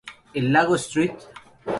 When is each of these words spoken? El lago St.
El 0.33 0.51
lago 0.51 0.77
St. 0.79 1.13